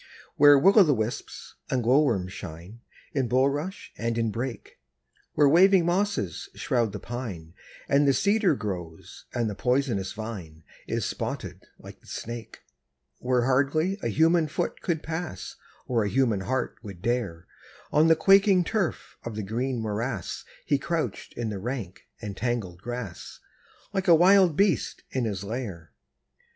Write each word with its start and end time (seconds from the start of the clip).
Where 0.35 0.57
will 0.57 0.79
o' 0.79 0.81
the 0.83 0.95
wisps 0.95 1.57
and 1.69 1.83
glow 1.83 2.01
worms 2.01 2.33
shine, 2.33 2.81
In 3.13 3.27
bulrush 3.27 3.91
and 3.99 4.17
in 4.17 4.31
brake; 4.31 4.79
Where 5.35 5.47
waving 5.47 5.85
mosses 5.85 6.49
shroud 6.55 6.91
the 6.91 6.99
pine, 6.99 7.53
And 7.87 8.07
the 8.07 8.13
cedar 8.13 8.55
grows, 8.55 9.25
and 9.31 9.47
the 9.47 9.53
poisonous 9.53 10.13
vine 10.13 10.63
Is 10.87 11.05
spotted 11.05 11.67
like 11.77 12.01
the 12.01 12.07
snake; 12.07 12.61
Where 13.19 13.43
hardly 13.45 13.99
a 14.01 14.07
human 14.07 14.47
foot 14.47 14.81
could 14.81 15.03
pass, 15.03 15.55
Or 15.85 16.03
a 16.03 16.09
human 16.09 16.41
heart 16.41 16.79
would 16.81 17.03
dare, 17.03 17.45
On 17.91 18.07
the 18.07 18.15
quaking 18.15 18.63
turf 18.63 19.17
of 19.23 19.35
the 19.35 19.43
green 19.43 19.79
morass 19.79 20.45
He 20.65 20.79
crouched 20.79 21.33
in 21.33 21.49
the 21.51 21.59
rank 21.59 22.07
and 22.19 22.35
tangled 22.35 22.81
grass, 22.81 23.39
Like 23.93 24.07
a 24.07 24.15
wild 24.15 24.55
beast 24.57 25.03
in 25.11 25.25
his 25.25 25.43
lair. 25.43 25.91